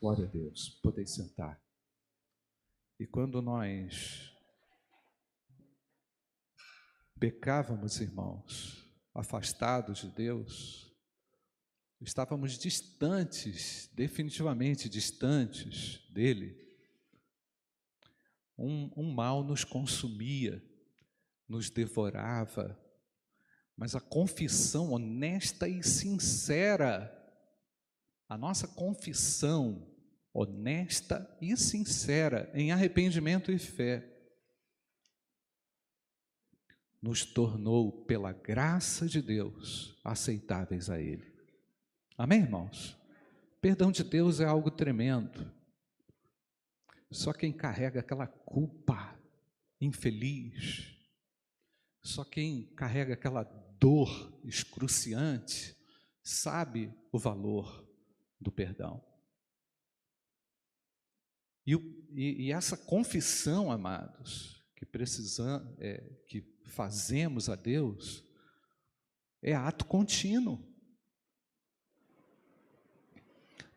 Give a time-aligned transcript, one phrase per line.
[0.00, 0.78] Glória a Deus.
[0.80, 1.60] Podem sentar.
[3.00, 4.32] E quando nós
[7.18, 10.96] pecávamos, irmãos, afastados de Deus,
[12.00, 16.56] estávamos distantes, definitivamente distantes dele,
[18.56, 20.62] um, um mal nos consumia,
[21.48, 22.78] nos devorava,
[23.76, 27.17] mas a confissão honesta e sincera,
[28.28, 29.88] a nossa confissão
[30.32, 34.14] honesta e sincera em arrependimento e fé,
[37.00, 41.32] nos tornou, pela graça de Deus, aceitáveis a Ele.
[42.16, 42.96] Amém, irmãos?
[43.60, 45.50] Perdão de Deus é algo tremendo.
[47.10, 49.16] Só quem carrega aquela culpa
[49.80, 50.96] infeliz,
[52.02, 53.44] só quem carrega aquela
[53.78, 55.76] dor excruciante,
[56.22, 57.87] sabe o valor
[58.40, 59.04] do perdão.
[61.66, 61.74] E,
[62.10, 68.24] e, e essa confissão, amados, que precisamos, é, que fazemos a Deus,
[69.42, 70.66] é ato contínuo.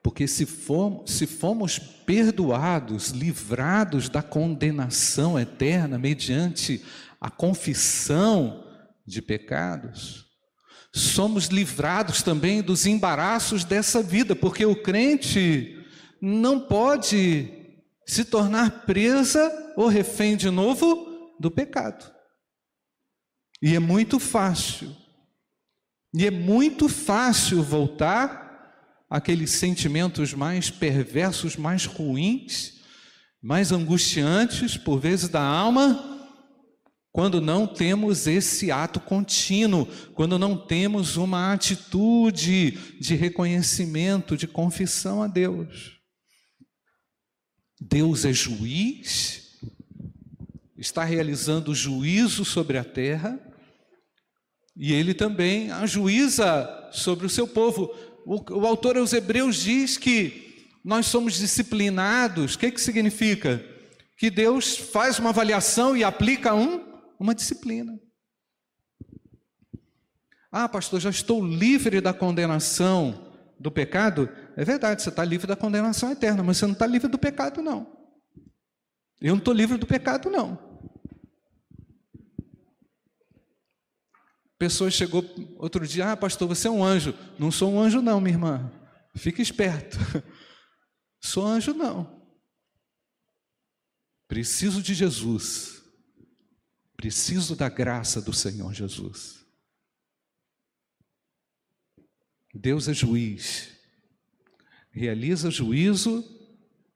[0.02, 6.84] Porque se fomos, se fomos perdoados, livrados da condenação eterna mediante
[7.20, 8.68] a confissão
[9.06, 10.31] de pecados,
[10.94, 15.80] somos livrados também dos embaraços dessa vida, porque o crente
[16.22, 17.50] não pode
[18.06, 22.12] se tornar presa ou refém de novo do pecado.
[23.62, 24.96] E é muito fácil,
[26.14, 28.42] e é muito fácil voltar
[29.10, 32.82] aqueles sentimentos mais perversos, mais ruins,
[33.42, 36.11] mais angustiantes, por vezes da alma,
[37.12, 45.22] quando não temos esse ato contínuo, quando não temos uma atitude de reconhecimento, de confissão
[45.22, 46.00] a Deus.
[47.80, 49.60] Deus é juiz,
[50.78, 53.40] está realizando juízo sobre a terra,
[54.76, 57.94] e ele também ajuiza sobre o seu povo
[58.26, 62.56] o, o autor aos Hebreus diz que nós somos disciplinados.
[62.56, 63.64] O que, que significa?
[64.18, 66.91] Que Deus faz uma avaliação e aplica um,
[67.22, 68.00] uma disciplina.
[70.52, 74.30] Ah, pastor, já estou livre da condenação do pecado?
[74.58, 77.62] É verdade, você está livre da condenação eterna, mas você não está livre do pecado,
[77.62, 78.00] não.
[79.22, 80.72] Eu não estou livre do pecado, não.
[84.62, 85.26] pessoa chegou
[85.58, 87.16] outro dia, ah, pastor, você é um anjo.
[87.40, 88.72] Não sou um anjo, não, minha irmã.
[89.16, 89.98] Fique esperto.
[91.20, 92.22] Sou anjo, não.
[94.28, 95.81] Preciso de Jesus.
[97.02, 99.44] Preciso da graça do Senhor Jesus.
[102.54, 103.72] Deus é juiz.
[104.92, 106.24] Realiza juízo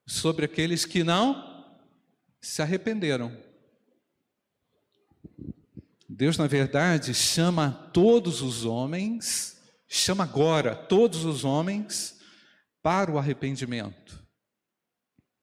[0.05, 1.75] sobre aqueles que não
[2.39, 3.35] se arrependeram.
[6.07, 12.19] Deus, na verdade, chama todos os homens, chama agora todos os homens
[12.83, 14.23] para o arrependimento.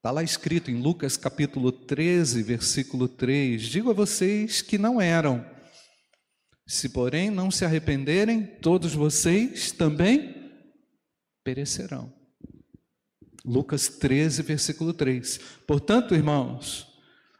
[0.03, 5.49] Está lá escrito em Lucas capítulo 13, versículo 3: Digo a vocês que não eram,
[6.67, 10.51] se porém não se arrependerem, todos vocês também
[11.41, 12.13] perecerão.
[13.45, 15.39] Lucas 13, versículo 3.
[15.65, 16.85] Portanto, irmãos,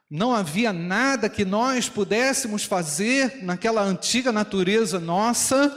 [0.09, 5.69] não havia nada que nós pudéssemos fazer naquela antiga natureza nossa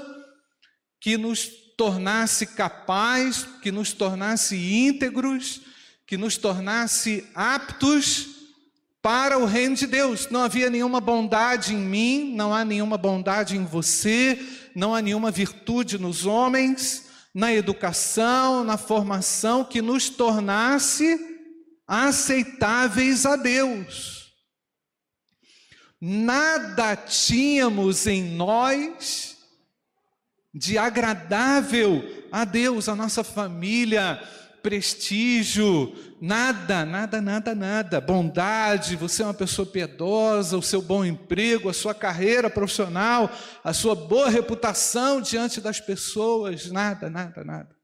[1.00, 5.66] que nos tornasse capaz, que nos tornasse íntegros,
[6.06, 8.28] que nos tornasse aptos
[9.02, 10.28] para o reino de Deus.
[10.30, 14.38] Não havia nenhuma bondade em mim, não há nenhuma bondade em você,
[14.74, 21.18] não há nenhuma virtude nos homens, na educação, na formação que nos tornasse
[21.86, 24.16] aceitáveis a Deus
[26.00, 29.36] nada tínhamos em nós
[30.52, 34.22] de agradável a Deus, a nossa família,
[34.66, 38.00] prestígio, nada, nada, nada, nada.
[38.00, 43.30] Bondade, você é uma pessoa piedosa, o seu bom emprego, a sua carreira profissional,
[43.62, 47.76] a sua boa reputação diante das pessoas, nada, nada, nada.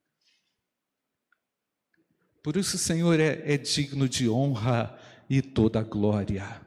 [2.42, 4.98] Por isso o Senhor é, é digno de honra
[5.30, 6.60] e toda glória.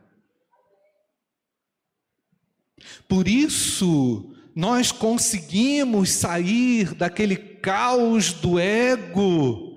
[3.06, 9.75] Por isso, nós conseguimos sair daquele caos do ego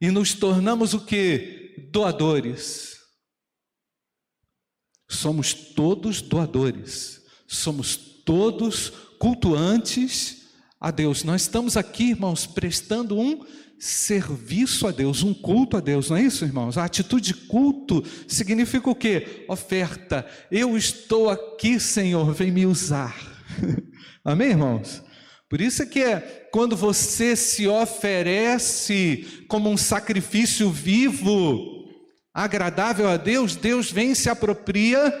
[0.00, 1.88] e nos tornamos o que?
[1.90, 2.98] Doadores.
[5.08, 7.22] Somos todos doadores.
[7.46, 10.44] Somos todos cultuantes
[10.80, 11.24] a Deus.
[11.24, 13.44] Nós estamos aqui, irmãos, prestando um
[13.78, 16.78] serviço a Deus, um culto a Deus, não é isso, irmãos?
[16.78, 19.44] A atitude de culto significa o quê?
[19.48, 20.26] Oferta.
[20.50, 23.14] Eu estou aqui, Senhor, vem me usar.
[24.24, 25.02] Amém, irmãos?
[25.54, 31.86] Por isso é que é quando você se oferece como um sacrifício vivo,
[32.34, 35.14] agradável a Deus, Deus vem se apropria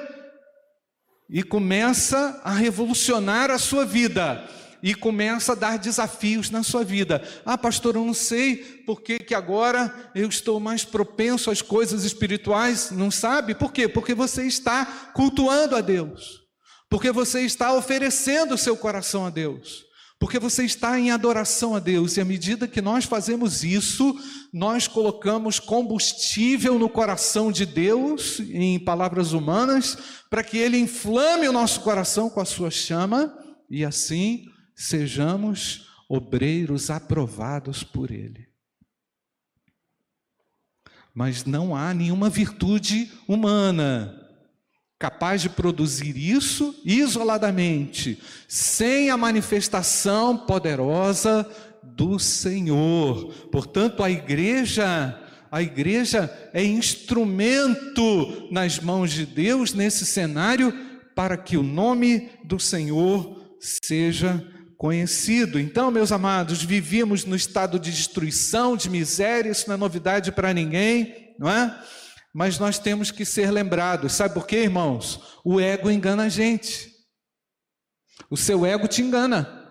[1.30, 4.44] e começa a revolucionar a sua vida
[4.82, 7.22] e começa a dar desafios na sua vida.
[7.46, 12.02] Ah, pastor, eu não sei por que, que agora eu estou mais propenso às coisas
[12.02, 12.90] espirituais.
[12.90, 13.54] Não sabe?
[13.54, 13.86] Por quê?
[13.86, 16.42] Porque você está cultuando a Deus.
[16.90, 19.83] Porque você está oferecendo o seu coração a Deus.
[20.24, 24.18] Porque você está em adoração a Deus, e à medida que nós fazemos isso,
[24.50, 29.98] nós colocamos combustível no coração de Deus, em palavras humanas,
[30.30, 33.36] para que Ele inflame o nosso coração com a sua chama,
[33.68, 38.48] e assim sejamos obreiros aprovados por Ele.
[41.14, 44.23] Mas não há nenhuma virtude humana
[45.04, 48.18] capaz de produzir isso isoladamente,
[48.48, 51.46] sem a manifestação poderosa
[51.82, 53.30] do Senhor.
[53.52, 55.20] Portanto, a igreja,
[55.52, 60.72] a igreja é instrumento nas mãos de Deus nesse cenário
[61.14, 64.42] para que o nome do Senhor seja
[64.78, 65.60] conhecido.
[65.60, 70.54] Então, meus amados, vivíamos no estado de destruição, de miséria, isso não é novidade para
[70.54, 71.78] ninguém, não é?
[72.34, 75.38] Mas nós temos que ser lembrados, sabe por quê, irmãos?
[75.44, 76.92] O ego engana a gente.
[78.28, 79.62] O seu ego te engana.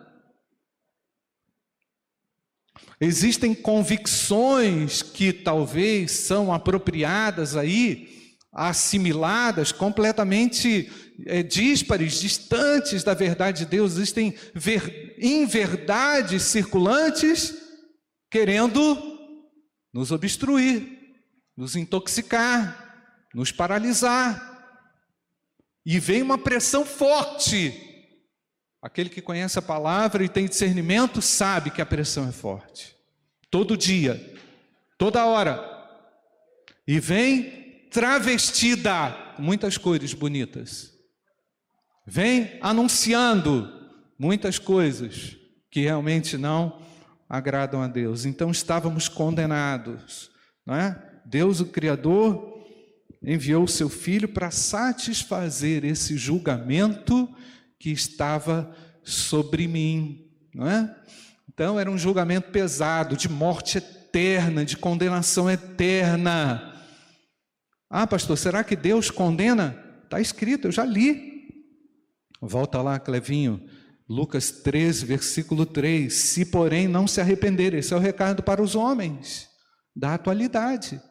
[3.01, 10.89] Existem convicções que talvez são apropriadas aí, assimiladas, completamente
[11.25, 17.53] é, díspares, distantes da verdade de Deus, existem ver, inverdades circulantes
[18.31, 19.19] querendo
[19.93, 20.92] nos obstruir,
[21.55, 24.51] nos intoxicar, nos paralisar.
[25.85, 27.79] E vem uma pressão forte.
[28.81, 32.95] Aquele que conhece a palavra e tem discernimento sabe que a pressão é forte.
[33.49, 34.37] Todo dia,
[34.97, 35.61] toda hora.
[36.87, 40.93] E vem travestida, muitas cores bonitas
[42.05, 43.71] vem anunciando
[44.17, 45.37] muitas coisas
[45.71, 46.81] que realmente não
[47.29, 48.25] agradam a Deus.
[48.25, 50.29] Então estávamos condenados,
[50.65, 51.12] não é?
[51.25, 52.53] Deus, o Criador,
[53.21, 57.29] enviou o seu filho para satisfazer esse julgamento
[57.79, 60.95] que estava sobre mim, não é?
[61.51, 66.73] Então era um julgamento pesado, de morte eterna, de condenação eterna.
[67.89, 69.77] Ah, pastor, será que Deus condena?
[70.03, 71.31] Está escrito, eu já li.
[72.41, 73.63] Volta lá, Clevinho,
[74.09, 76.13] Lucas 13, versículo 3.
[76.13, 79.47] Se, porém, não se arrepender, esse é o recado para os homens
[79.95, 81.01] da atualidade.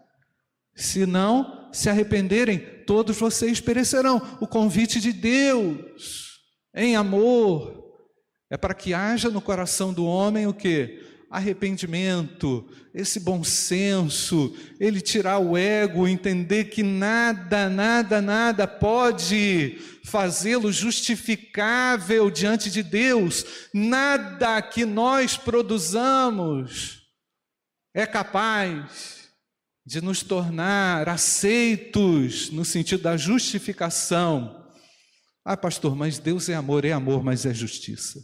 [0.74, 4.38] Se não se arrependerem, todos vocês perecerão.
[4.40, 6.40] O convite de Deus,
[6.74, 7.82] em amor,
[8.50, 11.12] é para que haja no coração do homem o que?
[11.32, 20.70] arrependimento, esse bom senso, ele tirar o ego, entender que nada, nada, nada pode fazê-lo
[20.70, 27.00] justificável diante de Deus, nada que nós produzamos
[27.94, 29.21] é capaz
[29.84, 34.70] de nos tornar aceitos no sentido da justificação.
[35.44, 38.20] Ah, pastor, mas Deus é amor, é amor, mas é justiça.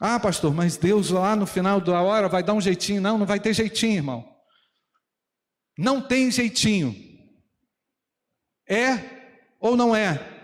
[0.00, 3.00] Ah, pastor, mas Deus lá no final da hora vai dar um jeitinho.
[3.00, 4.36] Não, não vai ter jeitinho, irmão.
[5.76, 6.94] Não tem jeitinho.
[8.68, 9.16] É
[9.60, 10.34] ou não é?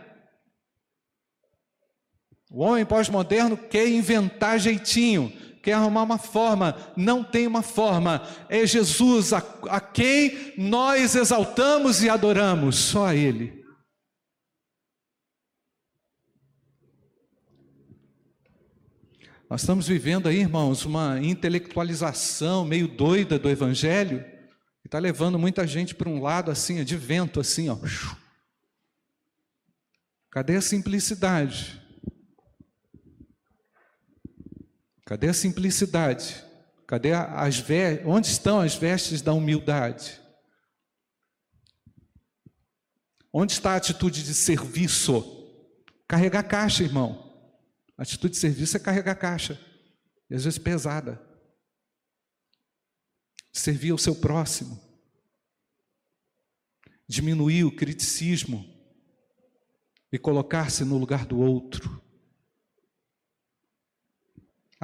[2.51, 5.33] O homem pós-moderno quer inventar jeitinho,
[5.63, 8.27] quer arrumar uma forma, não tem uma forma.
[8.49, 9.39] É Jesus a,
[9.71, 13.63] a quem nós exaltamos e adoramos, só a Ele.
[19.49, 24.25] Nós estamos vivendo aí, irmãos, uma intelectualização meio doida do Evangelho,
[24.81, 27.79] que está levando muita gente para um lado assim, de vento, assim, ó.
[30.31, 31.82] Cadê a simplicidade?
[35.05, 36.45] Cadê a simplicidade?
[36.87, 38.07] Cadê as vestes?
[38.07, 40.21] Onde estão as vestes da humildade?
[43.33, 45.41] Onde está a atitude de serviço?
[46.07, 47.33] Carregar caixa, irmão.
[47.97, 49.59] A atitude de serviço é carregar caixa,
[50.29, 51.21] e às vezes pesada.
[53.53, 54.81] Servir ao seu próximo.
[57.09, 58.69] Diminuir o criticismo
[60.11, 62.02] e colocar-se no lugar do outro.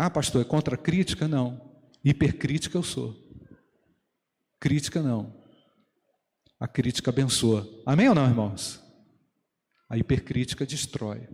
[0.01, 1.27] Ah, pastor, é contra a crítica?
[1.27, 1.61] Não.
[2.05, 3.17] Hipercrítica eu sou.
[4.61, 5.35] Crítica não.
[6.61, 7.69] A crítica abençoa.
[7.85, 8.81] Amém ou não, irmãos?
[9.91, 11.27] A hipercrítica destrói,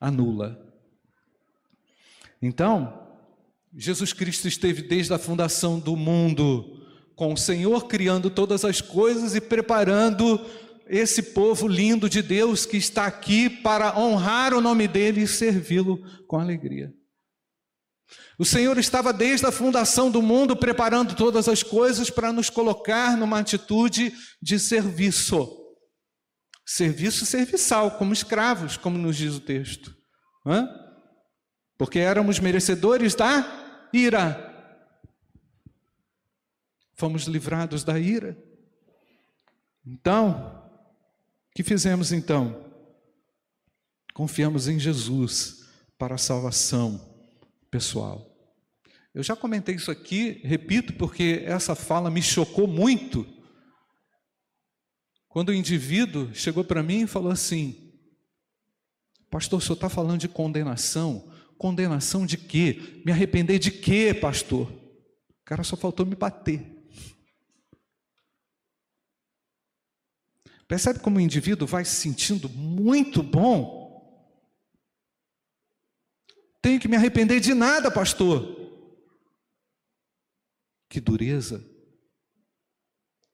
[0.00, 0.60] anula.
[2.42, 3.16] Então,
[3.72, 6.84] Jesus Cristo esteve desde a fundação do mundo
[7.14, 10.44] com o Senhor criando todas as coisas e preparando
[10.88, 16.02] esse povo lindo de Deus que está aqui para honrar o nome dele e servi-lo
[16.26, 16.92] com alegria.
[18.38, 23.16] O Senhor estava desde a fundação do mundo preparando todas as coisas para nos colocar
[23.16, 24.12] numa atitude
[24.42, 25.64] de serviço.
[26.64, 29.96] Serviço serviçal, como escravos, como nos diz o texto.
[30.44, 30.68] Hã?
[31.78, 34.52] Porque éramos merecedores da ira.
[36.94, 38.36] Fomos livrados da ira.
[39.84, 40.62] Então,
[41.50, 42.66] o que fizemos então?
[44.12, 45.64] Confiamos em Jesus
[45.96, 47.05] para a salvação
[47.76, 48.34] pessoal.
[49.12, 53.26] Eu já comentei isso aqui, repito, porque essa fala me chocou muito.
[55.28, 57.92] Quando o indivíduo chegou para mim e falou assim:
[59.30, 61.30] Pastor, o senhor está falando de condenação?
[61.58, 63.02] Condenação de quê?
[63.04, 64.70] Me arrepender de quê, pastor?
[64.70, 66.64] O cara só faltou me bater.
[70.66, 73.75] Percebe como o indivíduo vai se sentindo muito bom
[76.66, 78.44] tenho que me arrepender de nada, pastor.
[80.90, 81.64] Que dureza.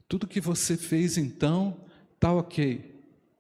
[0.07, 2.93] Tudo que você fez então está ok.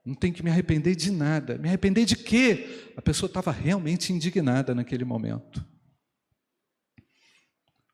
[0.02, 1.58] Não tem que me arrepender de nada.
[1.58, 2.90] Me arrepender de quê?
[2.96, 5.62] A pessoa estava realmente indignada naquele momento.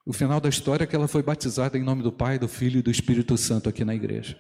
[0.07, 2.79] O final da história é que ela foi batizada em nome do Pai, do Filho
[2.79, 4.39] e do Espírito Santo aqui na igreja.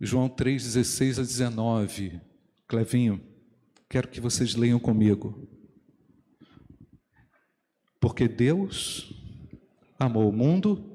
[0.00, 2.20] João 3, 16 a 19.
[2.66, 3.20] Clevinho,
[3.88, 5.46] quero que vocês leiam comigo.
[8.00, 9.12] Porque Deus
[9.98, 10.86] amou o mundo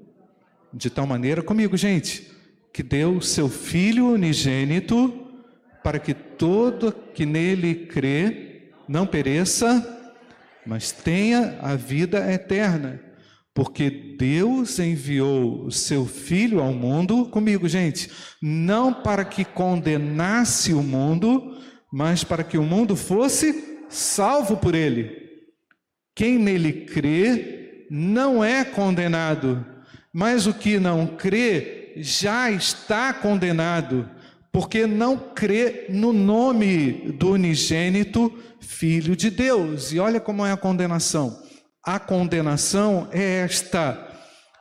[0.74, 2.32] de tal maneira, comigo, gente,
[2.74, 5.14] que deu seu Filho unigênito
[5.84, 10.20] para que todo que nele crê não pereça,
[10.66, 13.05] mas tenha a vida eterna.
[13.56, 20.84] Porque Deus enviou o seu Filho ao mundo, comigo, gente, não para que condenasse o
[20.84, 21.58] mundo,
[21.90, 25.10] mas para que o mundo fosse salvo por ele.
[26.14, 29.66] Quem nele crê não é condenado,
[30.12, 34.10] mas o que não crê já está condenado,
[34.52, 39.94] porque não crê no nome do unigênito Filho de Deus.
[39.94, 41.45] E olha como é a condenação
[41.86, 44.12] a condenação é esta: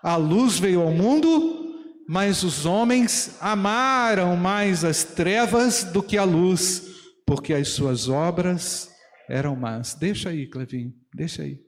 [0.02, 6.25] a luz veio ao mundo, mas os homens amaram mais as trevas do que a
[6.25, 6.83] luz,
[7.26, 8.90] porque as suas obras
[9.28, 9.95] eram más.
[9.95, 11.59] Deixa aí, Clevinho, deixa aí.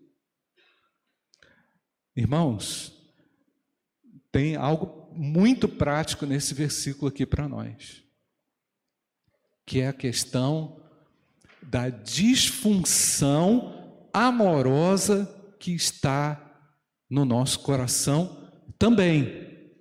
[2.14, 2.92] Irmãos,
[4.30, 8.02] tem algo muito prático nesse versículo aqui para nós,
[9.66, 10.82] que é a questão
[11.62, 13.74] da disfunção
[14.12, 15.35] amorosa
[15.66, 16.40] que está
[17.10, 19.74] no nosso coração também.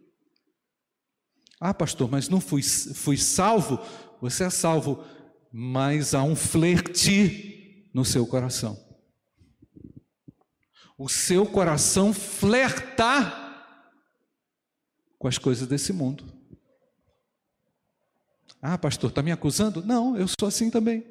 [1.59, 3.79] Ah, pastor, mas não fui, fui salvo?
[4.19, 5.05] Você é salvo,
[5.51, 8.75] mas há um flerte no seu coração.
[10.97, 13.31] O seu coração flerta
[15.19, 16.25] com as coisas desse mundo.
[18.59, 19.85] Ah, pastor, está me acusando?
[19.85, 21.05] Não, eu sou assim também.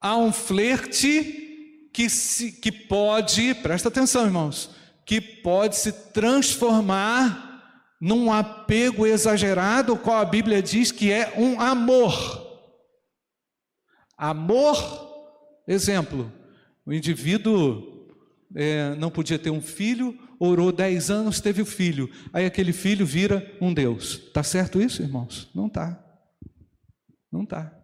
[0.00, 1.42] Há um flerte
[1.96, 4.68] que, se, que pode, presta atenção, irmãos,
[5.06, 12.12] que pode se transformar num apego exagerado, qual a Bíblia diz que é um amor.
[14.14, 14.76] Amor,
[15.66, 16.30] exemplo,
[16.84, 18.06] o indivíduo
[18.54, 22.74] é, não podia ter um filho, orou dez anos, teve o um filho, aí aquele
[22.74, 24.18] filho vira um Deus.
[24.34, 25.50] Tá certo isso, irmãos?
[25.54, 25.98] Não tá.
[27.32, 27.74] Não tá.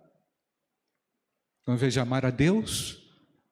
[1.67, 3.02] Ao invés de amar a Deus,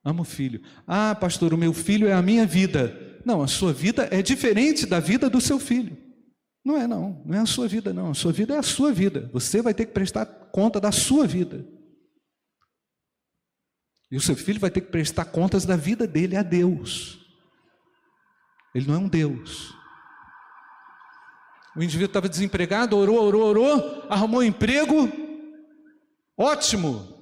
[0.04, 0.62] Amo o filho.
[0.86, 3.20] Ah, pastor, o meu filho é a minha vida.
[3.24, 5.96] Não, a sua vida é diferente da vida do seu filho.
[6.64, 7.22] Não é, não.
[7.24, 8.10] Não é a sua vida, não.
[8.10, 9.30] A sua vida é a sua vida.
[9.32, 11.66] Você vai ter que prestar conta da sua vida.
[14.10, 17.20] E o seu filho vai ter que prestar contas da vida dele a Deus.
[18.74, 19.74] Ele não é um Deus.
[21.76, 25.10] O indivíduo estava desempregado, orou, orou, orou, arrumou um emprego.
[26.36, 27.19] Ótimo.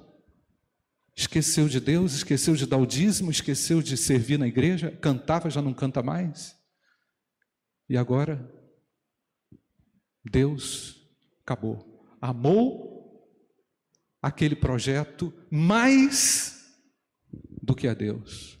[1.19, 5.61] Esqueceu de Deus, esqueceu de dar o dízimo, esqueceu de servir na igreja, cantava, já
[5.61, 6.55] não canta mais.
[7.89, 8.49] E agora,
[10.23, 11.05] Deus
[11.41, 12.07] acabou.
[12.21, 13.21] amou
[14.21, 16.73] aquele projeto mais
[17.61, 18.57] do que a Deus.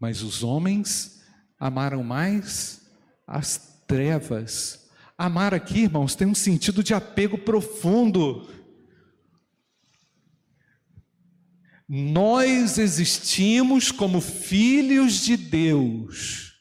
[0.00, 1.22] Mas os homens
[1.60, 2.90] amaram mais
[3.24, 4.90] as trevas.
[5.16, 8.65] Amar aqui, irmãos, tem um sentido de apego profundo.
[11.88, 16.52] Nós existimos como filhos de Deus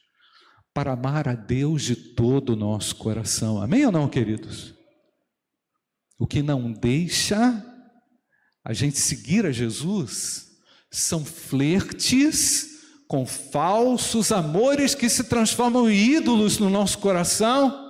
[0.74, 3.62] para amar a Deus de todo o nosso coração.
[3.62, 4.74] Amém ou não, queridos?
[6.20, 7.63] O que não deixa
[8.63, 10.48] a gente seguir a Jesus
[10.91, 12.75] são flertes
[13.08, 17.85] com falsos amores que se transformam em ídolos no nosso coração,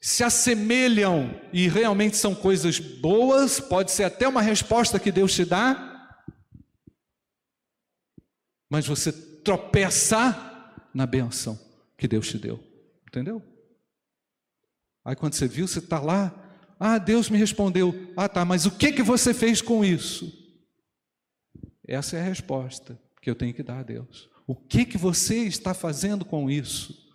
[0.00, 5.44] se assemelham e realmente são coisas boas, pode ser até uma resposta que Deus te
[5.44, 5.88] dá,
[8.70, 10.44] mas você tropeça
[10.94, 11.58] na benção
[11.96, 12.62] que Deus te deu.
[13.08, 13.42] Entendeu?
[15.04, 16.32] Aí quando você viu, você está lá,
[16.78, 18.12] ah, Deus me respondeu.
[18.16, 20.32] Ah, tá, mas o que, que você fez com isso?
[21.86, 24.30] Essa é a resposta que eu tenho que dar a Deus.
[24.46, 27.06] O que, que você está fazendo com isso?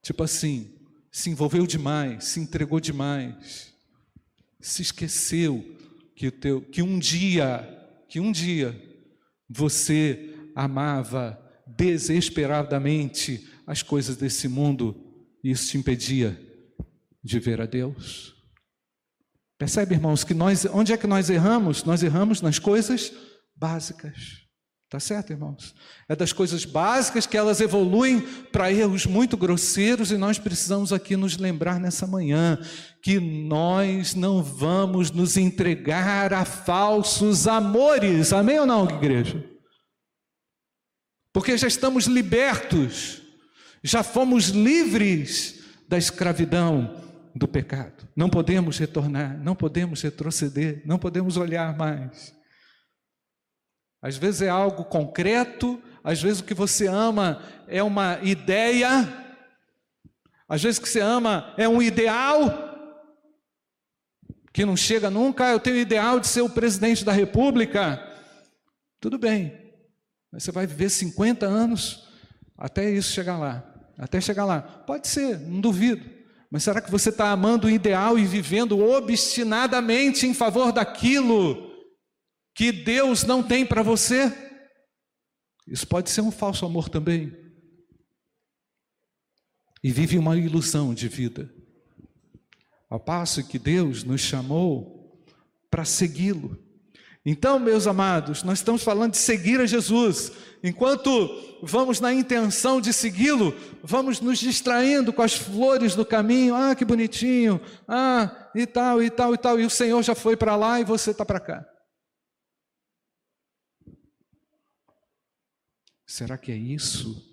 [0.00, 0.81] Tipo assim,
[1.12, 3.74] se envolveu demais, se entregou demais,
[4.58, 5.62] se esqueceu
[6.16, 7.68] que, o teu, que um dia,
[8.08, 8.74] que um dia
[9.46, 14.96] você amava desesperadamente as coisas desse mundo
[15.44, 16.40] e isso te impedia
[17.22, 18.34] de ver a Deus.
[19.58, 21.84] Percebe, irmãos, que nós, onde é que nós erramos?
[21.84, 23.12] Nós erramos nas coisas
[23.54, 24.41] básicas.
[24.92, 25.74] Tá certo, irmãos?
[26.06, 28.20] É das coisas básicas que elas evoluem
[28.52, 32.58] para erros muito grosseiros e nós precisamos aqui nos lembrar nessa manhã
[33.02, 38.34] que nós não vamos nos entregar a falsos amores.
[38.34, 39.42] Amém ou não, igreja?
[41.32, 43.22] porque já estamos libertos,
[43.82, 47.00] já fomos livres da escravidão
[47.34, 48.06] do pecado.
[48.14, 52.34] Não podemos retornar, não podemos retroceder, não podemos olhar mais.
[54.02, 59.08] Às vezes é algo concreto, às vezes o que você ama é uma ideia,
[60.48, 62.70] às vezes o que você ama é um ideal
[64.52, 65.48] que não chega nunca.
[65.50, 68.04] Eu tenho o ideal de ser o presidente da República.
[69.00, 69.56] Tudo bem,
[70.32, 72.08] você vai viver 50 anos
[72.58, 73.64] até isso chegar lá.
[73.96, 74.62] Até chegar lá.
[74.62, 76.04] Pode ser, não duvido.
[76.50, 81.71] Mas será que você está amando o ideal e vivendo obstinadamente em favor daquilo
[82.54, 84.32] que Deus não tem para você?
[85.66, 87.36] Isso pode ser um falso amor também.
[89.82, 91.52] E vive uma ilusão de vida.
[92.88, 95.24] Ao passo que Deus nos chamou
[95.70, 96.58] para segui-lo.
[97.24, 100.32] Então, meus amados, nós estamos falando de seguir a Jesus.
[100.62, 106.54] Enquanto vamos na intenção de segui-lo, vamos nos distraindo com as flores do caminho.
[106.54, 107.60] Ah, que bonitinho.
[107.86, 109.60] Ah, e tal, e tal, e tal.
[109.60, 111.66] E o Senhor já foi para lá e você está para cá.
[116.12, 117.26] Será que é isso?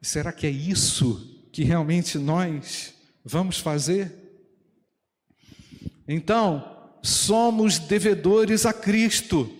[0.00, 4.14] Será que é isso que realmente nós vamos fazer?
[6.08, 9.54] Então, somos devedores a Cristo.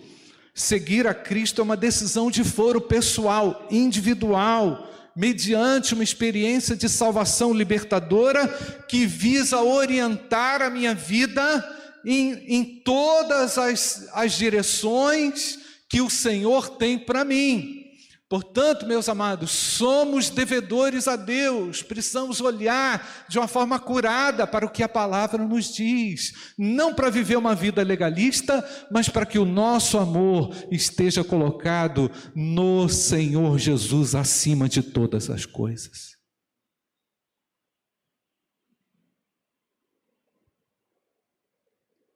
[0.51, 7.53] Seguir a Cristo é uma decisão de foro pessoal, individual, mediante uma experiência de salvação
[7.53, 8.47] libertadora
[8.87, 11.63] que visa orientar a minha vida
[12.03, 17.87] em, em todas as, as direções que o Senhor tem para mim.
[18.29, 24.69] Portanto, meus amados, somos devedores a Deus, precisamos olhar de uma forma curada para o
[24.69, 29.45] que a palavra nos diz, não para viver uma vida legalista, mas para que o
[29.45, 36.17] nosso amor esteja colocado no Senhor Jesus acima de todas as coisas.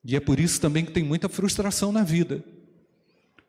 [0.04, 2.44] E é por isso também que tem muita frustração na vida.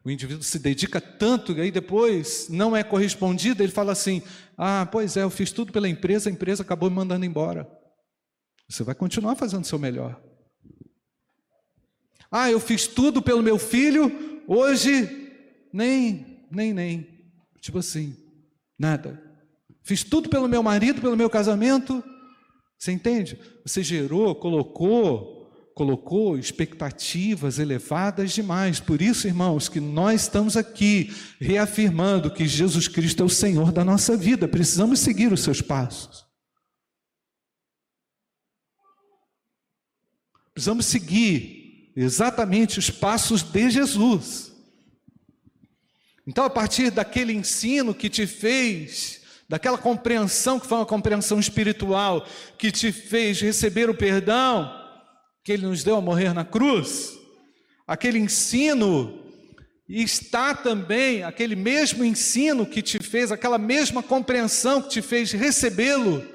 [0.04, 4.22] O indivíduo se dedica tanto e aí depois não é correspondido, ele fala assim:
[4.56, 7.70] Ah, pois é, eu fiz tudo pela empresa, a empresa acabou me mandando embora.
[8.68, 10.20] Você vai continuar fazendo o seu melhor.
[12.30, 15.30] Ah, eu fiz tudo pelo meu filho, hoje
[15.72, 17.06] nem, nem, nem.
[17.60, 18.16] Tipo assim,
[18.78, 19.22] nada.
[19.84, 22.02] Fiz tudo pelo meu marido, pelo meu casamento.
[22.78, 23.38] Você entende?
[23.64, 25.31] Você gerou, colocou,
[25.74, 28.78] colocou expectativas elevadas demais.
[28.78, 33.84] Por isso, irmãos, que nós estamos aqui reafirmando que Jesus Cristo é o Senhor da
[33.84, 34.46] nossa vida.
[34.46, 36.24] Precisamos seguir os seus passos.
[40.52, 44.52] Precisamos seguir exatamente os passos de Jesus.
[46.26, 52.26] Então, a partir daquele ensino que te fez daquela compreensão que foi uma compreensão espiritual,
[52.56, 54.81] que te fez receber o perdão
[55.44, 57.18] que Ele nos deu a morrer na cruz,
[57.86, 59.20] aquele ensino,
[59.88, 66.26] está também aquele mesmo ensino que te fez, aquela mesma compreensão que te fez recebê-lo,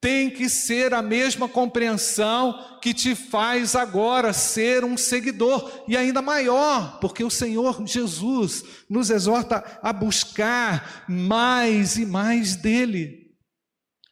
[0.00, 6.22] tem que ser a mesma compreensão que te faz agora ser um seguidor e ainda
[6.22, 13.26] maior, porque o Senhor Jesus nos exorta a buscar mais e mais dele.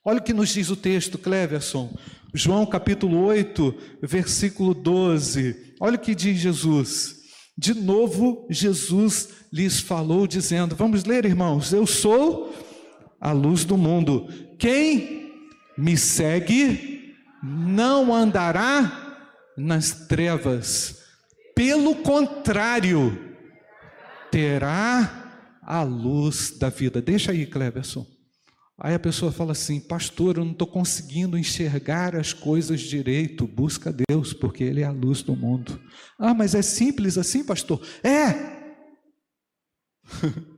[0.04, 1.96] Olha o que nos diz o texto, Cleverson,
[2.36, 5.74] João capítulo 8, versículo 12.
[5.80, 7.16] Olha o que diz Jesus.
[7.56, 12.54] De novo, Jesus lhes falou, dizendo: Vamos ler, irmãos, eu sou
[13.18, 14.28] a luz do mundo.
[14.58, 15.32] Quem
[15.78, 19.16] me segue não andará
[19.56, 20.98] nas trevas,
[21.54, 23.18] pelo contrário,
[24.30, 27.00] terá a luz da vida.
[27.00, 28.15] Deixa aí, Cleverson.
[28.78, 33.46] Aí a pessoa fala assim: Pastor, eu não estou conseguindo enxergar as coisas direito.
[33.46, 35.80] Busca Deus, porque Ele é a luz do mundo.
[36.18, 37.80] Ah, mas é simples assim, pastor?
[38.04, 38.56] É!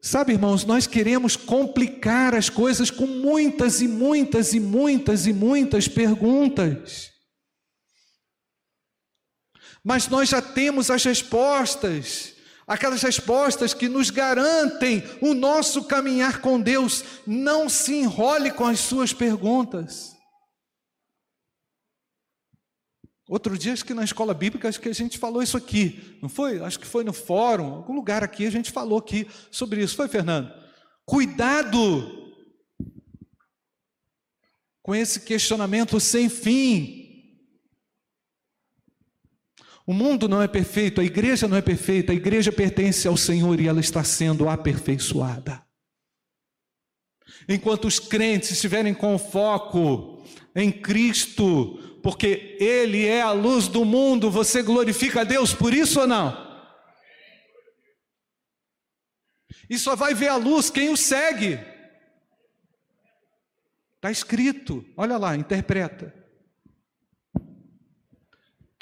[0.00, 5.88] Sabe, irmãos, nós queremos complicar as coisas com muitas e muitas e muitas e muitas
[5.88, 7.10] perguntas.
[9.82, 12.33] Mas nós já temos as respostas,
[12.66, 17.04] aquelas respostas que nos garantem o nosso caminhar com Deus.
[17.26, 20.14] Não se enrole com as suas perguntas.
[23.28, 26.28] Outro dia, acho que na escola bíblica, acho que a gente falou isso aqui, não
[26.28, 26.60] foi?
[26.60, 29.96] Acho que foi no fórum, algum lugar aqui, a gente falou aqui sobre isso.
[29.96, 30.52] Foi, Fernando?
[31.06, 32.32] Cuidado
[34.82, 37.03] com esse questionamento sem fim.
[39.86, 43.60] O mundo não é perfeito, a igreja não é perfeita, a igreja pertence ao Senhor
[43.60, 45.62] e ela está sendo aperfeiçoada.
[47.46, 54.30] Enquanto os crentes estiverem com foco em Cristo, porque Ele é a luz do mundo,
[54.30, 56.42] você glorifica a Deus por isso ou não?
[59.68, 61.58] E só vai ver a luz quem o segue.
[63.96, 66.23] Está escrito, olha lá, interpreta.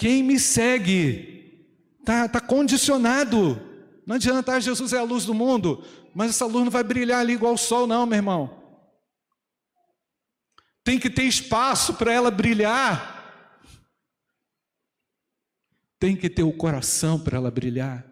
[0.03, 1.63] Quem me segue
[2.01, 3.63] está tá condicionado.
[4.05, 7.21] Não adianta, ah, Jesus é a luz do mundo, mas essa luz não vai brilhar
[7.21, 8.61] ali igual o sol, não, meu irmão.
[10.83, 13.23] Tem que ter espaço para ela brilhar.
[16.01, 18.05] Tem que ter o coração para ela brilhar.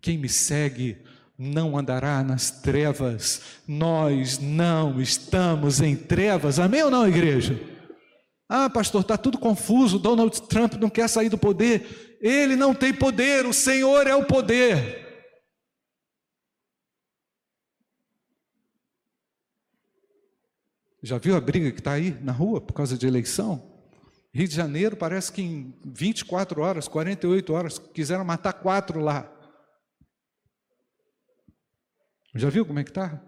[0.00, 1.02] Quem me segue
[1.36, 3.42] não andará nas trevas.
[3.66, 6.60] Nós não estamos em trevas.
[6.60, 7.77] Amém ou não, igreja?
[8.48, 9.98] Ah, pastor, está tudo confuso.
[9.98, 12.18] Donald Trump não quer sair do poder.
[12.20, 15.06] Ele não tem poder, o Senhor é o poder.
[21.02, 23.78] Já viu a briga que está aí na rua por causa de eleição?
[24.32, 29.32] Rio de Janeiro parece que em 24 horas, 48 horas, quiseram matar quatro lá.
[32.34, 33.22] Já viu como é que está?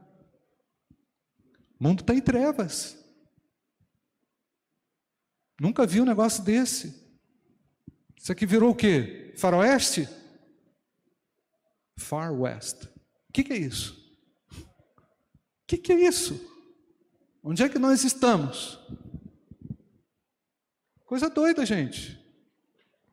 [1.79, 3.00] O mundo está em trevas.
[5.61, 6.99] Nunca vi um negócio desse.
[8.17, 9.35] Isso aqui virou o quê?
[9.37, 10.09] Faroeste?
[11.99, 12.85] Far West.
[12.85, 13.93] O que, que é isso?
[14.51, 16.41] O que, que é isso?
[17.45, 18.79] Onde é que nós estamos?
[21.05, 22.19] Coisa doida, gente.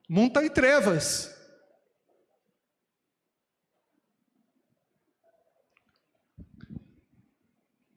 [0.09, 1.35] O mundo está em trevas.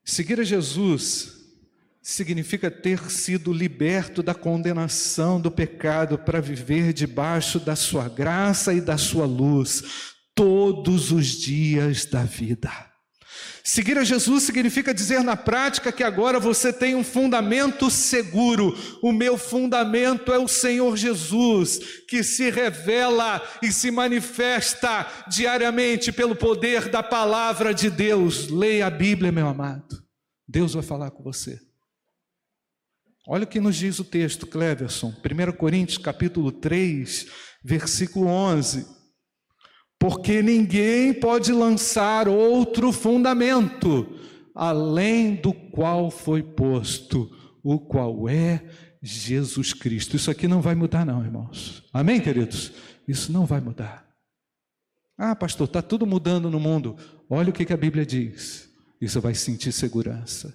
[0.04, 1.39] Seguir a Jesus
[2.10, 8.80] significa ter sido liberto da condenação do pecado para viver debaixo da sua graça e
[8.80, 12.70] da sua luz todos os dias da vida.
[13.62, 18.76] Seguir a Jesus significa dizer na prática que agora você tem um fundamento seguro.
[19.00, 26.34] O meu fundamento é o Senhor Jesus, que se revela e se manifesta diariamente pelo
[26.34, 28.48] poder da palavra de Deus.
[28.48, 30.02] Leia a Bíblia, meu amado.
[30.48, 31.69] Deus vai falar com você.
[33.26, 37.26] Olha o que nos diz o texto, Cleverson, 1 Coríntios capítulo 3,
[37.62, 39.00] versículo 11
[40.00, 44.18] porque ninguém pode lançar outro fundamento
[44.54, 47.30] além do qual foi posto,
[47.62, 48.64] o qual é
[49.02, 50.16] Jesus Cristo.
[50.16, 51.84] Isso aqui não vai mudar, não, irmãos.
[51.92, 52.72] Amém, queridos?
[53.06, 54.06] Isso não vai mudar.
[55.18, 56.96] Ah, pastor, está tudo mudando no mundo.
[57.28, 58.70] Olha o que, que a Bíblia diz.
[58.98, 60.54] Isso vai sentir segurança.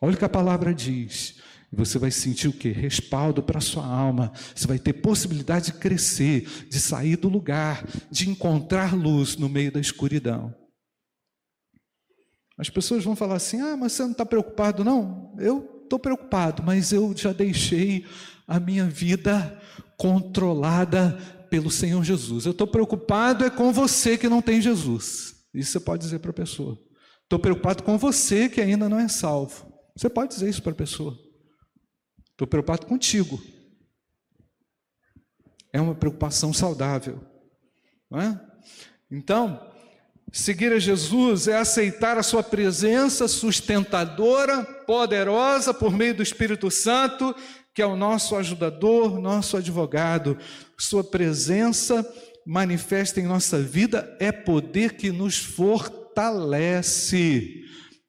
[0.00, 1.36] Olha o que a palavra diz.
[1.74, 2.70] Você vai sentir o que?
[2.70, 4.32] Respaldo para a sua alma.
[4.54, 9.72] Você vai ter possibilidade de crescer, de sair do lugar, de encontrar luz no meio
[9.72, 10.54] da escuridão.
[12.56, 15.34] As pessoas vão falar assim: ah, mas você não está preocupado, não?
[15.38, 18.06] Eu estou preocupado, mas eu já deixei
[18.46, 19.60] a minha vida
[19.96, 21.18] controlada
[21.50, 22.46] pelo Senhor Jesus.
[22.46, 25.34] Eu estou preocupado é com você que não tem Jesus.
[25.52, 26.78] Isso você pode dizer para a pessoa.
[27.22, 29.72] Estou preocupado com você que ainda não é salvo.
[29.96, 31.16] Você pode dizer isso para a pessoa.
[32.34, 33.40] Estou preocupado contigo.
[35.72, 37.24] É uma preocupação saudável.
[38.10, 38.40] Não é?
[39.08, 39.64] Então,
[40.32, 47.32] seguir a Jesus é aceitar a Sua presença sustentadora, poderosa, por meio do Espírito Santo,
[47.72, 50.36] que é o nosso ajudador, nosso advogado.
[50.76, 52.04] Sua presença
[52.44, 56.04] manifesta em nossa vida é poder que nos fortalece.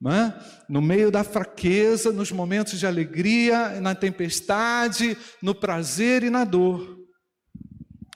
[0.04, 0.34] É?
[0.68, 7.00] No meio da fraqueza, nos momentos de alegria, na tempestade, no prazer e na dor.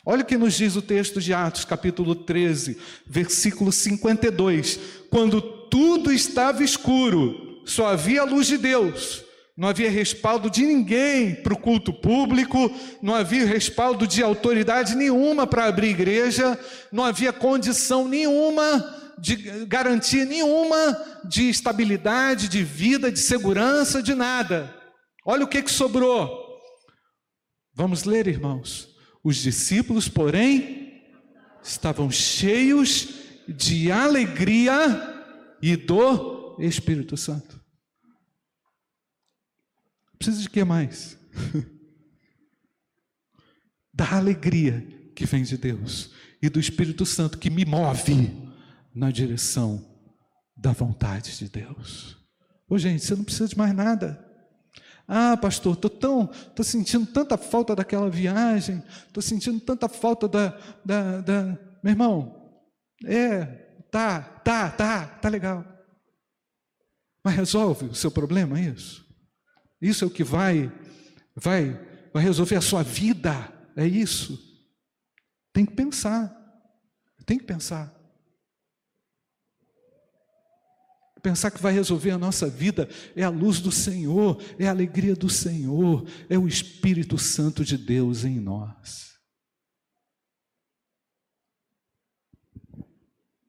[0.06, 4.80] Olha o que nos diz o texto de Atos, capítulo 13, versículo 52.
[5.10, 9.24] Quando tudo estava escuro, só havia a luz de Deus,
[9.56, 15.48] não havia respaldo de ninguém para o culto público, não havia respaldo de autoridade nenhuma
[15.48, 16.58] para abrir igreja,
[16.92, 24.75] não havia condição nenhuma de garantia nenhuma de estabilidade, de vida, de segurança, de nada.
[25.25, 26.47] Olha o que, que sobrou.
[27.73, 28.95] Vamos ler, irmãos.
[29.23, 31.03] Os discípulos, porém,
[31.63, 33.10] estavam cheios
[33.47, 34.77] de alegria
[35.62, 37.60] e do Espírito Santo.
[40.17, 41.17] Precisa de que mais?
[43.93, 48.49] da alegria que vem de Deus e do Espírito Santo que me move
[48.93, 49.86] na direção
[50.56, 52.17] da vontade de Deus.
[52.67, 54.25] Ô gente, você não precisa de mais nada.
[55.08, 60.49] Ah, pastor, estou tão, estou sentindo tanta falta daquela viagem, estou sentindo tanta falta da,
[60.86, 61.43] da, da,
[61.84, 62.54] meu irmão.
[63.04, 63.45] É,
[63.89, 65.65] tá, tá, tá, tá legal.
[67.23, 69.04] Mas resolve o seu problema isso?
[69.82, 70.71] Isso é o que vai,
[71.36, 71.73] vai,
[72.13, 73.52] vai resolver a sua vida.
[73.75, 74.38] É isso.
[75.52, 76.36] Tem que pensar.
[77.25, 77.99] Tem que pensar.
[81.21, 85.15] Pensar que vai resolver a nossa vida é a luz do Senhor, é a alegria
[85.15, 89.10] do Senhor, é o Espírito Santo de Deus em nós.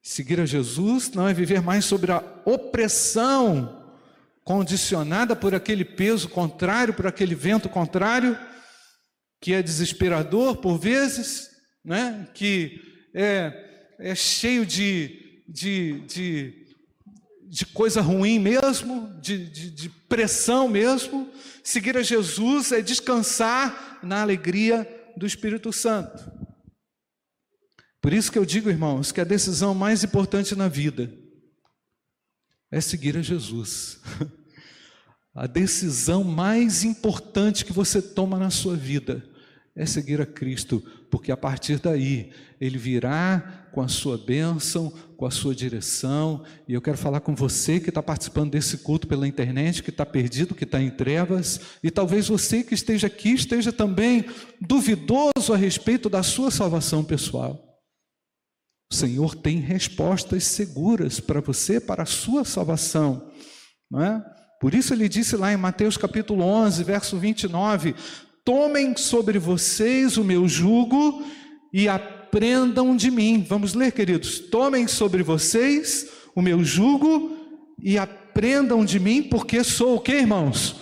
[0.02, 3.80] Seguir a Jesus não é viver mais sobre a opressão
[4.42, 8.36] condicionada por aquele peso contrário, por aquele vento contrário,
[9.40, 11.50] que é desesperador por vezes,
[11.84, 12.28] né?
[12.34, 12.80] que
[13.14, 16.59] é, é cheio de, de, de
[17.50, 21.28] de coisa ruim mesmo, de, de, de, pressão mesmo.
[21.64, 26.30] Seguir a Jesus é descansar na alegria do Espírito Santo.
[28.00, 31.12] Por isso que eu digo, irmãos, que a decisão mais importante na vida
[32.70, 33.98] é seguir a Jesus.
[35.32, 39.29] A decisão mais importante que você toma na sua vida
[39.80, 45.24] é seguir a Cristo, porque a partir daí Ele virá com a sua bênção, com
[45.24, 46.44] a sua direção.
[46.68, 50.04] E eu quero falar com você que está participando desse culto pela internet, que está
[50.04, 54.26] perdido, que está em trevas, e talvez você que esteja aqui esteja também
[54.60, 57.58] duvidoso a respeito da sua salvação pessoal.
[58.92, 63.32] O Senhor tem respostas seguras para você, para a sua salvação,
[63.90, 64.22] não é?
[64.60, 67.94] Por isso ele disse lá em Mateus capítulo 11, verso 29:
[68.50, 71.24] Tomem sobre vocês o meu jugo
[71.72, 73.46] e aprendam de mim.
[73.48, 74.40] Vamos ler, queridos.
[74.40, 77.30] Tomem sobre vocês o meu jugo
[77.80, 80.80] e aprendam de mim, porque sou o que, irmãos?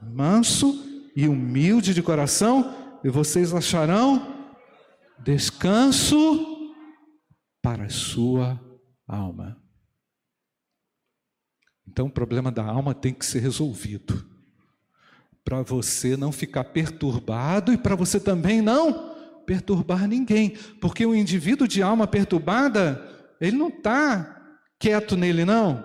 [0.00, 4.48] Manso e humilde de coração, e vocês acharão
[5.24, 6.70] descanso
[7.60, 8.60] para a sua
[9.08, 9.60] alma.
[11.88, 14.32] Então, o problema da alma tem que ser resolvido
[15.44, 21.68] para você não ficar perturbado e para você também não perturbar ninguém, porque o indivíduo
[21.68, 23.06] de alma perturbada,
[23.38, 25.84] ele não está quieto nele, não,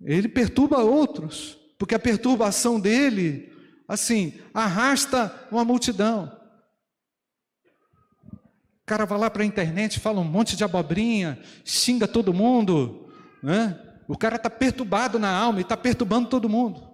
[0.00, 3.52] ele perturba outros, porque a perturbação dele,
[3.86, 6.36] assim, arrasta uma multidão.
[8.32, 13.08] O cara vai lá para a internet, fala um monte de abobrinha, xinga todo mundo,
[13.42, 13.78] né?
[14.08, 16.87] O cara está perturbado na alma e está perturbando todo mundo.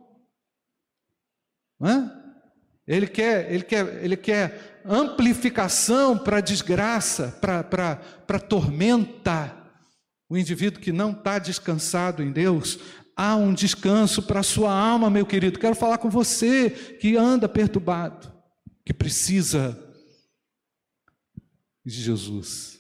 [2.87, 9.57] Ele quer, ele quer, ele quer amplificação para desgraça, para tormenta.
[10.29, 12.79] O indivíduo que não está descansado em Deus,
[13.17, 15.59] há um descanso para a sua alma, meu querido.
[15.59, 18.33] Quero falar com você que anda perturbado,
[18.85, 19.79] que precisa
[21.85, 22.79] de Jesus.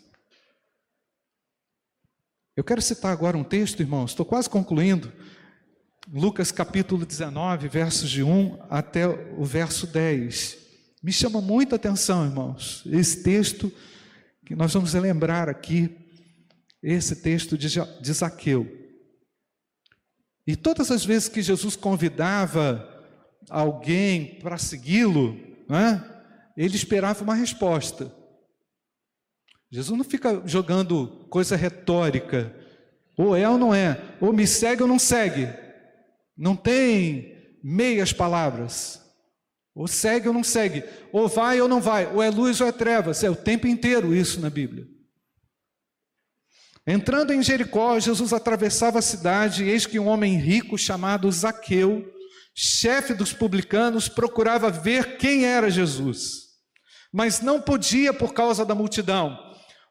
[2.56, 5.12] Eu quero citar agora um texto, irmãos, estou quase concluindo.
[6.12, 10.58] Lucas capítulo 19, versos de 1 até o verso 10.
[11.02, 13.72] Me chama muita atenção, irmãos, esse texto
[14.44, 15.96] que nós vamos lembrar aqui,
[16.82, 17.68] esse texto de,
[18.00, 18.70] de Zaqueu.
[20.46, 22.86] E todas as vezes que Jesus convidava
[23.48, 26.04] alguém para segui-lo, né,
[26.54, 28.14] ele esperava uma resposta.
[29.70, 32.54] Jesus não fica jogando coisa retórica,
[33.16, 35.63] ou é ou não é, ou me segue ou não segue.
[36.36, 39.00] Não tem meias palavras.
[39.74, 42.72] Ou segue ou não segue, ou vai ou não vai, ou é luz ou é
[42.72, 43.24] trevas.
[43.24, 44.86] É o tempo inteiro isso na Bíblia.
[46.86, 52.04] Entrando em Jericó, Jesus atravessava a cidade, e eis que um homem rico chamado Zaqueu,
[52.54, 56.44] chefe dos publicanos, procurava ver quem era Jesus.
[57.12, 59.36] Mas não podia por causa da multidão,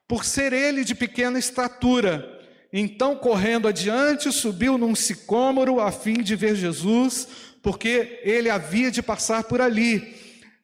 [0.07, 2.32] por ser ele de pequena estatura.
[2.75, 7.27] Então, correndo adiante, subiu num sicômoro a fim de ver Jesus,
[7.61, 10.15] porque ele havia de passar por ali.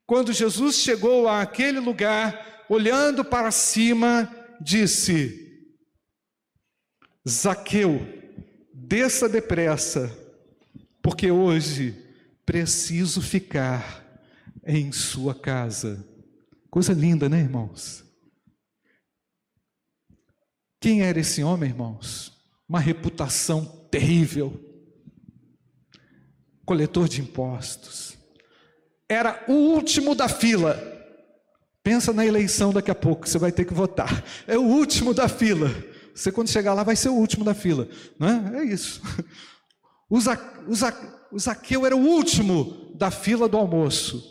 [0.07, 4.27] Quando Jesus chegou àquele lugar, olhando para cima,
[4.59, 5.67] disse:
[7.29, 8.01] Zaqueu,
[8.73, 10.11] desça depressa,
[11.03, 11.95] porque hoje
[12.43, 14.03] preciso ficar
[14.65, 16.03] em sua casa.
[16.71, 18.08] Coisa linda, né, irmãos?
[20.79, 22.31] Quem era esse homem, irmãos?
[22.67, 24.59] Uma reputação terrível.
[26.65, 28.17] Coletor de impostos.
[29.07, 30.79] Era o último da fila.
[31.83, 34.23] Pensa na eleição daqui a pouco, você vai ter que votar.
[34.47, 35.69] É o último da fila.
[36.13, 37.87] Você, quando chegar lá, vai ser o último da fila.
[38.19, 38.61] Não é?
[38.61, 39.01] É isso.
[40.09, 44.23] O, Za, o, Za, o Zaqueu era o último da fila do almoço,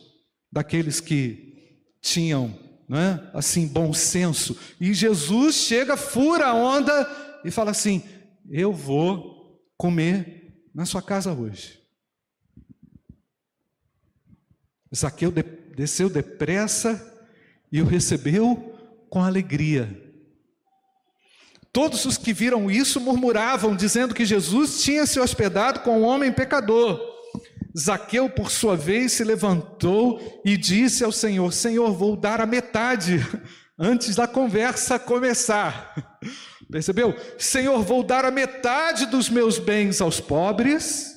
[0.50, 2.58] daqueles que tinham
[2.96, 3.30] é?
[3.34, 4.56] assim, bom senso.
[4.80, 8.02] E Jesus chega, fura a onda e fala assim:
[8.50, 11.78] Eu vou comer na sua casa hoje.
[14.94, 15.30] Zaqueu
[15.76, 17.14] desceu depressa
[17.70, 18.74] e o recebeu
[19.10, 20.04] com alegria.
[21.72, 26.32] Todos os que viram isso murmuravam, dizendo que Jesus tinha se hospedado com um homem
[26.32, 26.98] pecador.
[27.76, 33.18] Zaqueu, por sua vez, se levantou e disse ao Senhor: Senhor, vou dar a metade
[33.78, 36.18] antes da conversa começar.
[36.70, 37.14] Percebeu?
[37.38, 41.16] Senhor, vou dar a metade dos meus bens aos pobres.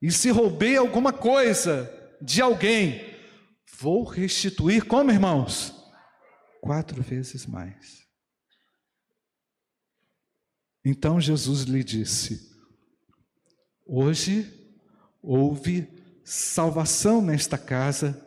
[0.00, 3.16] E se roubei alguma coisa de alguém,
[3.78, 5.72] vou restituir, como irmãos?
[6.60, 8.02] Quatro vezes mais.
[10.84, 12.51] Então Jesus lhe disse:
[13.94, 14.50] Hoje
[15.20, 15.86] houve
[16.24, 18.26] salvação nesta casa,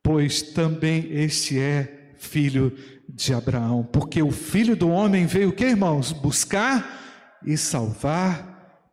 [0.00, 5.64] pois também este é filho de Abraão, porque o filho do homem veio o que,
[5.64, 6.12] irmãos?
[6.12, 8.88] Buscar e salvar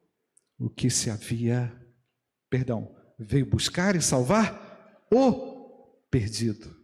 [0.57, 1.71] o que se havia,
[2.49, 6.75] perdão, veio buscar e salvar o perdido.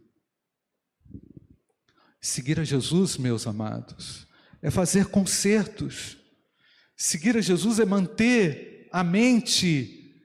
[2.20, 4.28] Seguir a Jesus, meus amados,
[4.62, 6.16] é fazer concertos.
[6.96, 10.22] Seguir a Jesus é manter a mente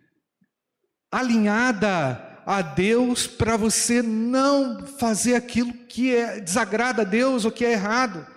[1.12, 7.66] alinhada a Deus para você não fazer aquilo que é, desagrada a Deus ou que
[7.66, 8.28] é errado.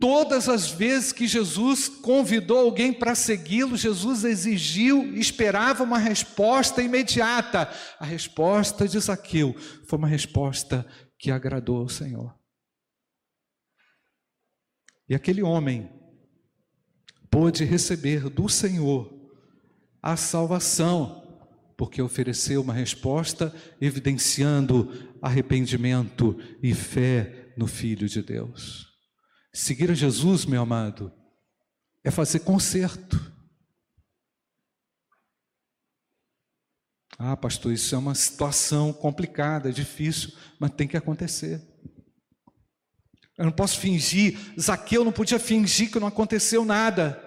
[0.00, 7.70] Todas as vezes que Jesus convidou alguém para segui-lo, Jesus exigiu, esperava uma resposta imediata.
[8.00, 9.54] A resposta de Zaqueu
[9.86, 10.86] foi uma resposta
[11.18, 12.34] que agradou ao Senhor.
[15.06, 15.95] E aquele homem
[17.36, 19.12] pôde receber do Senhor
[20.02, 21.22] a salvação,
[21.76, 28.86] porque ofereceu uma resposta evidenciando arrependimento e fé no Filho de Deus.
[29.52, 31.12] Seguir a Jesus, meu amado,
[32.02, 33.20] é fazer conserto.
[37.18, 41.60] Ah, pastor, isso é uma situação complicada, difícil, mas tem que acontecer.
[43.36, 44.38] Eu não posso fingir.
[44.58, 47.25] Zaqueu não podia fingir que não aconteceu nada.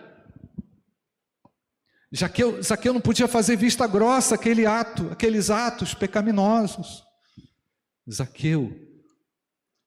[2.16, 7.04] Zaqueu, Zaqueu não podia fazer vista grossa aquele ato, aqueles atos pecaminosos.
[8.12, 8.76] Zaqueu,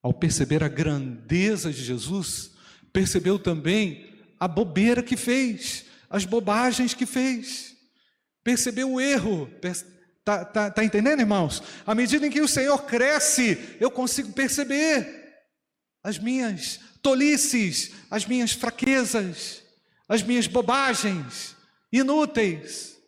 [0.00, 2.52] ao perceber a grandeza de Jesus,
[2.92, 4.08] percebeu também
[4.38, 7.76] a bobeira que fez, as bobagens que fez,
[8.44, 9.50] percebeu o erro.
[9.60, 11.60] Está tá, tá entendendo, irmãos?
[11.84, 15.42] À medida em que o Senhor cresce, eu consigo perceber
[16.04, 19.62] as minhas tolices, as minhas fraquezas,
[20.08, 21.56] as minhas bobagens
[21.92, 22.98] inúteis.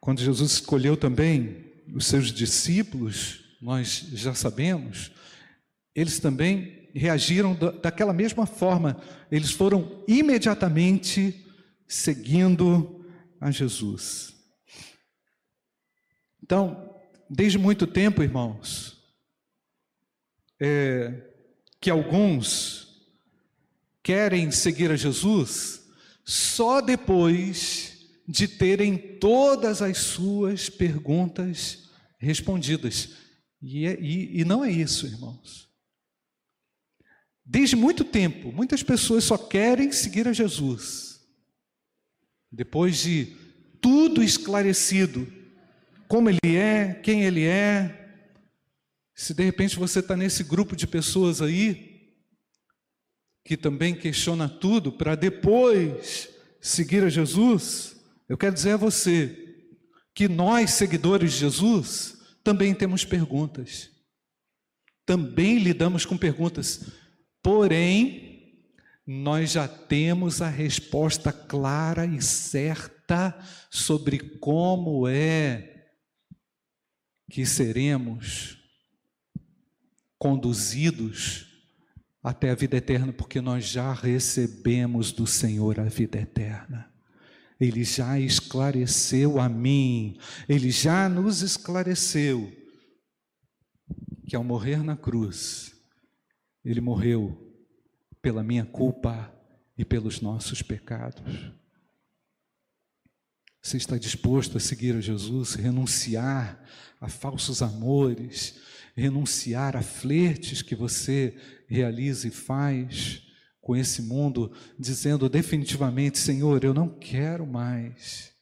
[0.00, 5.12] Quando Jesus escolheu também os seus discípulos, nós já sabemos,
[5.94, 9.00] eles também reagiram daquela mesma forma.
[9.30, 11.46] Eles foram imediatamente
[11.86, 13.04] seguindo
[13.40, 14.34] a Jesus.
[16.42, 16.94] Então,
[17.28, 18.96] desde muito tempo, irmãos,
[20.60, 21.27] é,
[21.80, 23.06] que alguns
[24.02, 25.82] querem seguir a Jesus
[26.24, 33.10] só depois de terem todas as suas perguntas respondidas.
[33.62, 35.68] E, é, e, e não é isso, irmãos.
[37.44, 41.20] Desde muito tempo, muitas pessoas só querem seguir a Jesus.
[42.52, 43.34] Depois de
[43.80, 45.26] tudo esclarecido,
[46.06, 48.07] como ele é, quem ele é.
[49.18, 52.14] Se de repente você está nesse grupo de pessoas aí,
[53.44, 56.28] que também questiona tudo, para depois
[56.60, 57.96] seguir a Jesus,
[58.28, 59.66] eu quero dizer a você
[60.14, 63.90] que nós, seguidores de Jesus, também temos perguntas.
[65.04, 66.88] Também lidamos com perguntas.
[67.42, 68.62] Porém,
[69.04, 73.36] nós já temos a resposta clara e certa
[73.68, 75.88] sobre como é
[77.28, 78.57] que seremos
[80.18, 81.46] conduzidos
[82.22, 86.92] até a vida eterna, porque nós já recebemos do Senhor a vida eterna.
[87.60, 92.52] Ele já esclareceu a mim, ele já nos esclareceu
[94.26, 95.74] que ao morrer na cruz,
[96.64, 97.48] ele morreu
[98.20, 99.32] pela minha culpa
[99.76, 101.52] e pelos nossos pecados.
[103.68, 106.58] Você está disposto a seguir a Jesus, renunciar
[106.98, 108.54] a falsos amores,
[108.96, 111.36] renunciar a flertes que você
[111.68, 113.22] realiza e faz?
[113.60, 118.32] com esse mundo, dizendo definitivamente: Senhor, eu não quero mais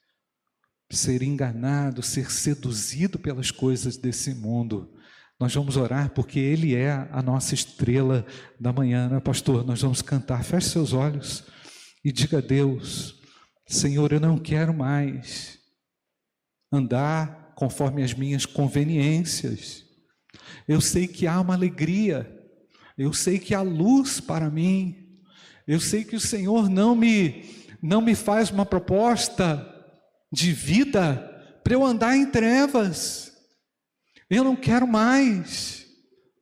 [0.89, 4.95] ser enganado, ser seduzido pelas coisas desse mundo.
[5.41, 8.24] Nós vamos orar porque Ele é a nossa estrela
[8.61, 9.66] da manhã, né, pastor?
[9.66, 10.45] Nós vamos cantar.
[10.45, 11.43] Feche seus olhos
[12.05, 13.16] e diga a Deus:
[13.66, 15.58] Senhor, eu não quero mais
[16.72, 19.84] andar conforme as minhas conveniências.
[20.68, 22.32] Eu sei que há uma alegria,
[22.96, 25.20] eu sei que há luz para mim,
[25.66, 29.74] eu sei que o Senhor não me não me faz uma proposta
[30.32, 31.16] de vida
[31.62, 33.32] para eu andar em trevas.
[34.28, 35.86] Eu não quero mais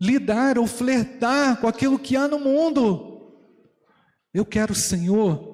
[0.01, 3.35] lidar ou flertar com aquilo que há no mundo.
[4.33, 5.54] Eu quero, Senhor,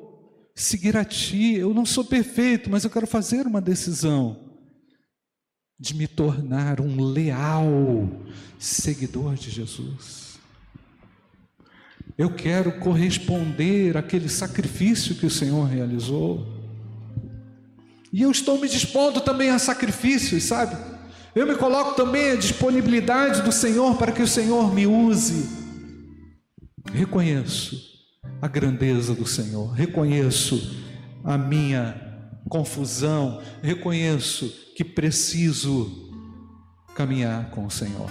[0.60, 1.54] seguir a Ti.
[1.54, 4.38] Eu não sou perfeito, mas eu quero fazer uma decisão
[5.78, 7.66] de me tornar um leal
[8.58, 10.38] seguidor de Jesus.
[12.18, 16.46] Eu quero corresponder àquele sacrifício que o Senhor realizou.
[18.12, 20.76] E eu estou me dispondo também a sacrifícios, sabe?
[21.34, 25.48] Eu me coloco também à disponibilidade do Senhor para que o Senhor me use.
[26.92, 27.89] Reconheço
[28.40, 30.76] a grandeza do Senhor, reconheço
[31.22, 31.94] a minha
[32.48, 36.10] confusão, reconheço que preciso
[36.94, 38.10] caminhar com o Senhor.